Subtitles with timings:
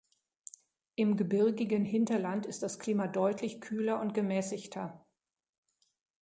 [0.95, 5.05] Im gebirgigen Hinterland ist das Klima deutlich kühler und gemäßigter.